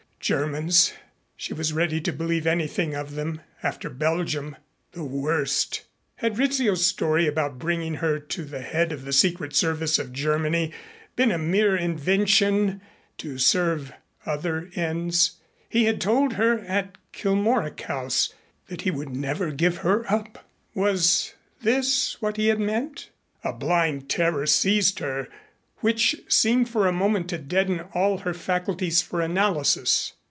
[0.23, 0.93] Germans!
[1.35, 4.55] She was ready to believe anything of them after Belgium
[4.91, 5.81] the worst!
[6.17, 10.71] Had Rizzio's story about bringing her to the head of the Secret Service of Germany
[11.15, 12.81] been a mere invention
[13.17, 13.93] to serve
[14.23, 15.37] other ends?
[15.67, 18.31] He had told her at Kilmorack House
[18.67, 20.47] that he would never give her up.
[20.75, 21.33] Was
[21.63, 23.09] this what he had meant?
[23.43, 25.29] A blind terror seized her
[25.79, 30.13] which seemed for the moment to deaden all her faculties for analysis.